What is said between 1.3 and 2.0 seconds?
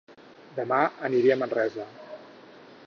a Manresa